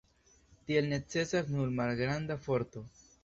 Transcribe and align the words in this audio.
Tiel 0.69 0.87
necesas 0.93 1.53
nur 1.57 1.69
malgranda 1.81 2.39
forto. 2.49 2.87